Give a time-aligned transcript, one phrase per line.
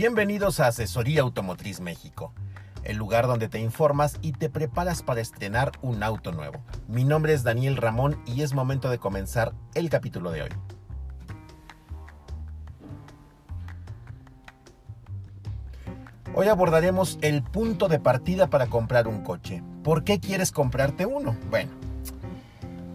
[0.00, 2.32] Bienvenidos a Asesoría Automotriz México,
[2.84, 6.64] el lugar donde te informas y te preparas para estrenar un auto nuevo.
[6.88, 10.48] Mi nombre es Daniel Ramón y es momento de comenzar el capítulo de hoy.
[16.34, 19.62] Hoy abordaremos el punto de partida para comprar un coche.
[19.84, 21.36] ¿Por qué quieres comprarte uno?
[21.50, 21.72] Bueno,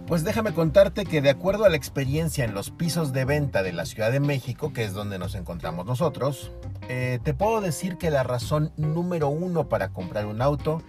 [0.07, 3.73] pues déjame contarte que de acuerdo a la experiencia en los pisos de venta de
[3.73, 6.51] la Ciudad de México, que es donde nos encontramos nosotros,
[6.89, 10.83] eh, te puedo decir que la razón número uno para comprar un auto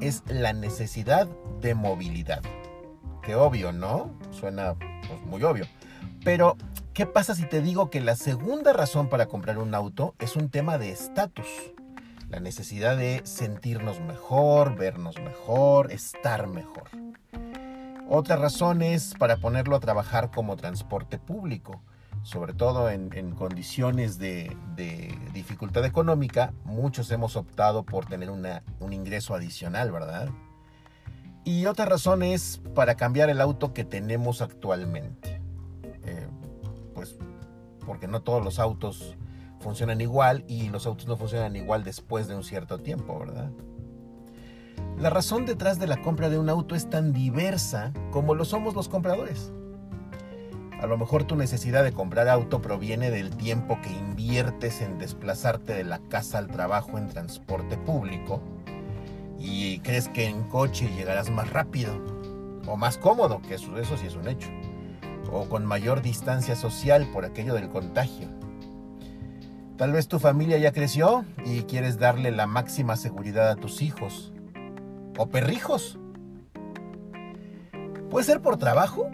[0.00, 1.28] es la necesidad
[1.60, 2.40] de movilidad.
[3.22, 4.10] Qué obvio, ¿no?
[4.30, 5.66] Suena pues, muy obvio.
[6.24, 6.56] Pero,
[6.94, 10.48] ¿qué pasa si te digo que la segunda razón para comprar un auto es un
[10.48, 11.46] tema de estatus?
[12.30, 16.88] La necesidad de sentirnos mejor, vernos mejor, estar mejor.
[18.14, 21.80] Otra razón es para ponerlo a trabajar como transporte público,
[22.22, 24.54] sobre todo en, condiciones de,
[25.32, 30.28] dificultad económica, muchos hemos optado por tener un ingreso adicional, ¿verdad?
[31.44, 35.40] Y otra razón es para cambiar el auto que tenemos actualmente.
[36.04, 36.28] Eh,
[36.94, 37.16] pues
[37.86, 39.16] porque no todos los autos
[39.58, 43.50] funcionan igual y los autos no funcionan igual después de un cierto tiempo, ¿verdad?
[45.02, 48.76] La razón detrás de la compra de un auto es tan diversa como lo somos
[48.76, 49.52] los compradores.
[50.80, 55.72] A lo mejor tu necesidad de comprar auto proviene del tiempo que inviertes en desplazarte
[55.72, 58.40] de la casa al trabajo en transporte público
[59.40, 61.92] y crees que en coche llegarás más rápido
[62.68, 64.50] o más cómodo, que eso, eso sí es un hecho,
[65.32, 68.28] o con mayor distancia social por aquello del contagio.
[69.76, 74.32] Tal vez tu familia ya creció y quieres darle la máxima seguridad a tus hijos
[75.18, 75.98] o perrijos.
[78.10, 79.10] Puede ser por trabajo.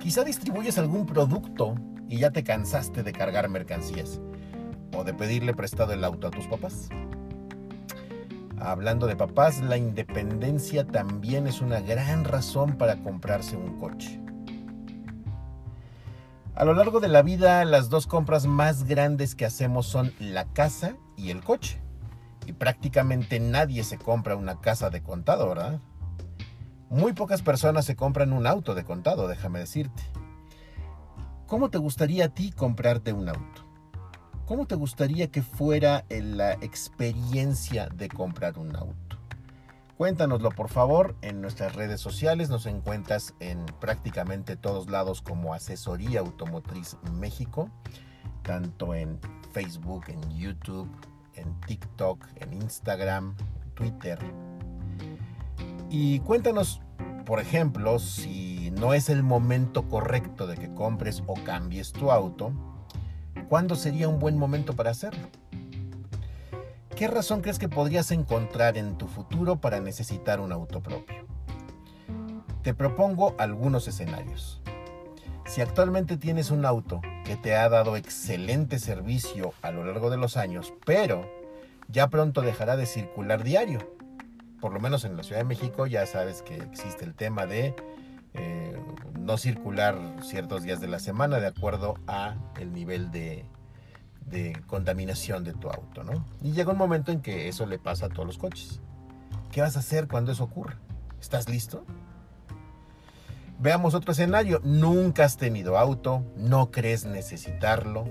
[0.00, 1.74] Quizá distribuyes algún producto
[2.08, 4.20] y ya te cansaste de cargar mercancías
[4.96, 6.88] o de pedirle prestado el auto a tus papás.
[8.58, 14.20] Hablando de papás, la independencia también es una gran razón para comprarse un coche.
[16.54, 20.46] A lo largo de la vida, las dos compras más grandes que hacemos son la
[20.46, 21.82] casa y el coche.
[22.46, 25.80] Y prácticamente nadie se compra una casa de contado, ¿verdad?
[26.88, 30.02] Muy pocas personas se compran un auto de contado, déjame decirte.
[31.46, 33.66] ¿Cómo te gustaría a ti comprarte un auto?
[34.46, 39.16] ¿Cómo te gustaría que fuera la experiencia de comprar un auto?
[39.96, 46.20] Cuéntanoslo por favor en nuestras redes sociales, nos encuentras en prácticamente todos lados como Asesoría
[46.20, 47.70] Automotriz México,
[48.42, 49.18] tanto en
[49.52, 50.88] Facebook, en YouTube,
[51.36, 53.36] en TikTok, en Instagram,
[53.74, 54.18] Twitter.
[55.90, 56.80] Y cuéntanos,
[57.24, 62.52] por ejemplo, si no es el momento correcto de que compres o cambies tu auto,
[63.48, 65.28] ¿cuándo sería un buen momento para hacerlo?
[66.96, 71.26] ¿Qué razón crees que podrías encontrar en tu futuro para necesitar un auto propio?
[72.62, 74.62] Te propongo algunos escenarios.
[75.46, 80.16] Si actualmente tienes un auto que te ha dado excelente servicio a lo largo de
[80.16, 81.30] los años, pero
[81.88, 83.78] ya pronto dejará de circular diario.
[84.60, 87.76] Por lo menos en la Ciudad de México ya sabes que existe el tema de
[88.34, 88.76] eh,
[89.18, 93.44] no circular ciertos días de la semana de acuerdo a el nivel de,
[94.26, 96.26] de contaminación de tu auto, ¿no?
[96.42, 98.80] Y llega un momento en que eso le pasa a todos los coches.
[99.52, 100.76] ¿Qué vas a hacer cuando eso ocurra?
[101.20, 101.84] ¿Estás listo?
[103.58, 104.60] Veamos otro escenario.
[104.64, 108.04] Nunca has tenido auto, no crees necesitarlo.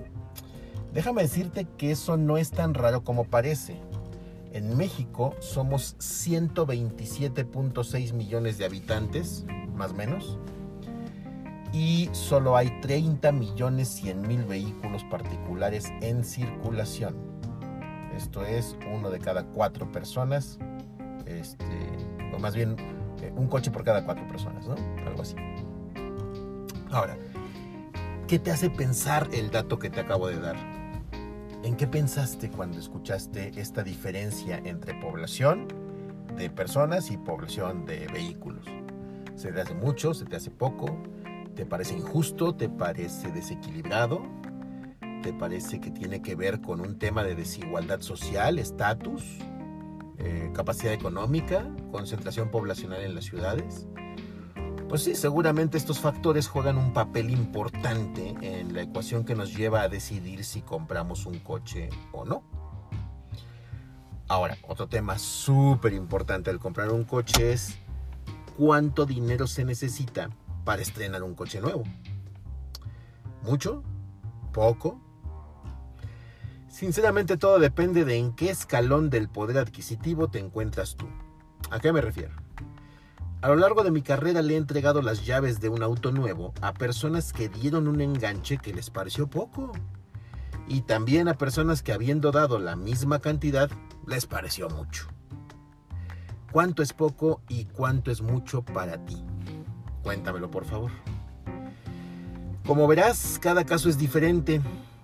[0.94, 3.80] Déjame decirte que eso no es tan raro como parece.
[4.54, 9.46] En México somos 127.6 millones de habitantes,
[9.76, 10.40] más o menos,
[11.74, 17.18] y solo hay 30 millones 100 mil vehículos particulares en circulación.
[18.16, 20.58] Esto es uno de cada cuatro personas,
[21.26, 21.66] este,
[22.34, 22.78] o más bien
[23.22, 24.76] eh, un coche por cada cuatro personas, ¿no?
[25.06, 25.36] Algo así.
[26.92, 27.18] Ahora,
[28.28, 30.56] ¿qué te hace pensar el dato que te acabo de dar?
[31.64, 35.68] ¿En qué pensaste cuando escuchaste esta diferencia entre población
[36.38, 38.66] de personas y población de vehículos?
[39.36, 40.14] ¿Se te hace mucho?
[40.14, 40.96] ¿Se te hace poco?
[41.56, 42.54] ¿Te parece injusto?
[42.56, 44.22] ¿Te parece desequilibrado?
[45.24, 49.40] ¿Te parece que tiene que ver con un tema de desigualdad social, estatus?
[50.18, 53.88] Eh, capacidad económica, concentración poblacional en las ciudades.
[54.88, 59.82] Pues sí, seguramente estos factores juegan un papel importante en la ecuación que nos lleva
[59.82, 62.44] a decidir si compramos un coche o no.
[64.28, 67.78] Ahora, otro tema súper importante al comprar un coche es
[68.58, 70.30] cuánto dinero se necesita
[70.64, 71.84] para estrenar un coche nuevo.
[73.44, 73.84] ¿Mucho?
[74.54, 75.00] ¿Poco?
[76.76, 81.08] Sinceramente todo depende de en qué escalón del poder adquisitivo te encuentras tú.
[81.72, 82.36] ¿A qué me refiero?
[83.42, 86.54] A lo largo de mi carrera le he entregado las llaves de un auto nuevo
[86.60, 89.72] a personas que dieron un enganche que les pareció poco.
[90.68, 93.70] Y también a personas que habiendo dado la misma cantidad
[94.06, 95.08] les pareció mucho.
[96.52, 99.24] ¿Cuánto es poco y cuánto es mucho para ti?
[100.04, 100.92] Cuéntamelo por favor.
[102.68, 104.60] Como verás, cada caso es diferente,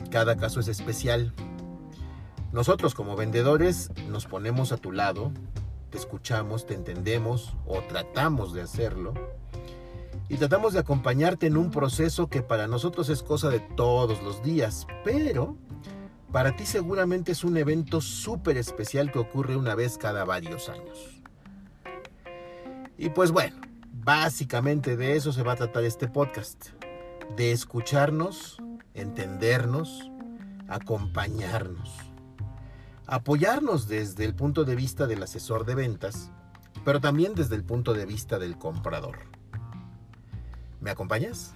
[0.10, 1.34] cada caso es especial.
[2.52, 5.32] Nosotros como vendedores nos ponemos a tu lado,
[5.90, 9.14] te escuchamos, te entendemos o tratamos de hacerlo
[10.28, 14.44] y tratamos de acompañarte en un proceso que para nosotros es cosa de todos los
[14.44, 15.56] días, pero
[16.32, 21.22] para ti seguramente es un evento súper especial que ocurre una vez cada varios años.
[22.98, 23.58] Y pues bueno,
[23.92, 26.70] básicamente de eso se va a tratar este podcast
[27.36, 28.58] de escucharnos,
[28.94, 30.12] entendernos,
[30.68, 32.11] acompañarnos,
[33.12, 36.32] apoyarnos desde el punto de vista del asesor de ventas,
[36.86, 39.20] pero también desde el punto de vista del comprador.
[40.80, 41.54] ¿Me acompañas?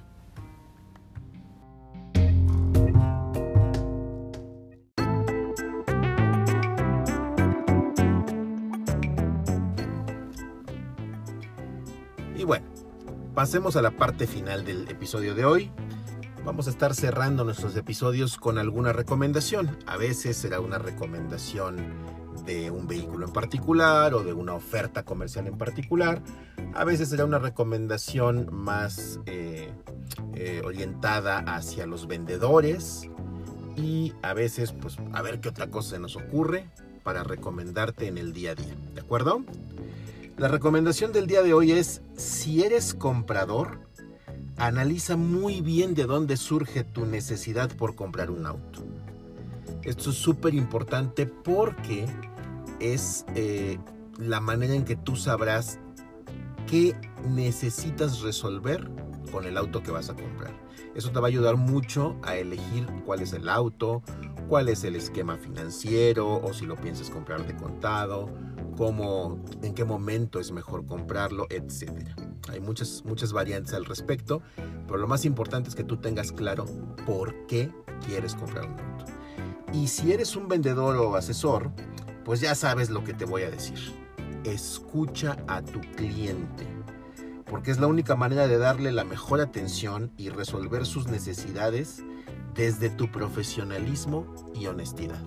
[12.35, 12.65] Y bueno,
[13.33, 15.71] pasemos a la parte final del episodio de hoy.
[16.45, 19.79] Vamos a estar cerrando nuestros episodios con alguna recomendación.
[19.87, 21.77] A veces será una recomendación
[22.45, 26.21] de un vehículo en particular o de una oferta comercial en particular.
[26.75, 29.73] A veces será una recomendación más eh,
[30.35, 33.09] eh, orientada hacia los vendedores.
[33.75, 36.69] Y a veces, pues, a ver qué otra cosa se nos ocurre
[37.03, 38.75] para recomendarte en el día a día.
[38.93, 39.43] ¿De acuerdo?
[40.37, 43.79] La recomendación del día de hoy es, si eres comprador,
[44.57, 48.83] analiza muy bien de dónde surge tu necesidad por comprar un auto.
[49.83, 52.05] Esto es súper importante porque
[52.79, 53.77] es eh,
[54.17, 55.79] la manera en que tú sabrás
[56.67, 56.95] qué
[57.29, 58.89] necesitas resolver
[59.31, 60.53] con el auto que vas a comprar.
[60.95, 64.01] Eso te va a ayudar mucho a elegir cuál es el auto,
[64.47, 68.29] cuál es el esquema financiero o si lo piensas comprar de contado
[68.77, 71.91] cómo, en qué momento es mejor comprarlo, etc.
[72.49, 74.41] Hay muchas, muchas variantes al respecto,
[74.85, 76.65] pero lo más importante es que tú tengas claro
[77.05, 77.71] por qué
[78.05, 79.05] quieres comprar un auto.
[79.73, 81.71] Y si eres un vendedor o asesor,
[82.23, 83.79] pues ya sabes lo que te voy a decir.
[84.43, 86.67] Escucha a tu cliente,
[87.45, 92.03] porque es la única manera de darle la mejor atención y resolver sus necesidades
[92.53, 95.21] desde tu profesionalismo y honestidad.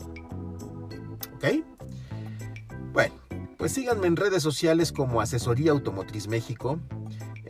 [1.37, 1.64] ¿Ok?
[2.93, 3.14] Bueno,
[3.59, 6.81] pues síganme en redes sociales como Asesoría Automotriz México.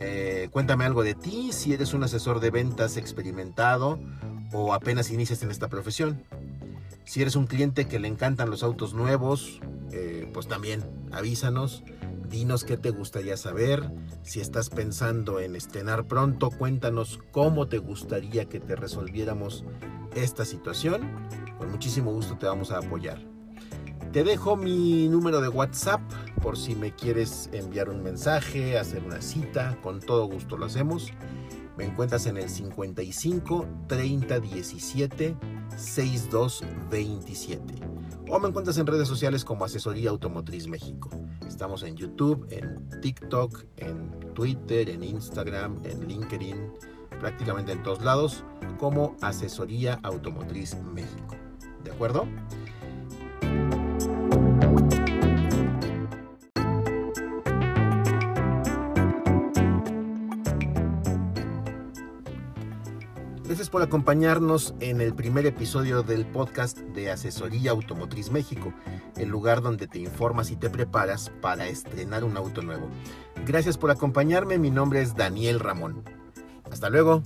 [0.01, 3.99] Eh, cuéntame algo de ti, si eres un asesor de ventas experimentado
[4.53, 6.23] o apenas inicias en esta profesión.
[7.03, 9.59] Si eres un cliente que le encantan los autos nuevos,
[9.91, 11.83] eh, pues también avísanos,
[12.29, 13.91] dinos qué te gustaría saber.
[14.23, 19.65] Si estás pensando en estrenar pronto, cuéntanos cómo te gustaría que te resolviéramos
[20.15, 21.11] esta situación.
[21.57, 23.38] Con muchísimo gusto te vamos a apoyar.
[24.11, 26.01] Te dejo mi número de WhatsApp
[26.41, 31.11] por si me quieres enviar un mensaje, hacer una cita, con todo gusto lo hacemos.
[31.77, 35.37] Me encuentras en el 55 30 17
[35.77, 37.75] 62 27
[38.29, 41.11] o me encuentras en redes sociales como Asesoría Automotriz México.
[41.47, 46.73] Estamos en YouTube, en TikTok, en Twitter, en Instagram, en LinkedIn,
[47.19, 48.43] prácticamente en todos lados
[48.79, 51.35] como Asesoría Automotriz México.
[51.83, 52.25] ¿De acuerdo?
[63.69, 68.73] Gracias por acompañarnos en el primer episodio del podcast de Asesoría Automotriz México,
[69.15, 72.89] el lugar donde te informas y te preparas para estrenar un auto nuevo.
[73.45, 76.03] Gracias por acompañarme, mi nombre es Daniel Ramón.
[76.71, 77.21] Hasta luego.